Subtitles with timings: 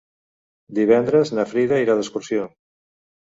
[0.79, 2.49] Divendres na Frida irà d'excursió.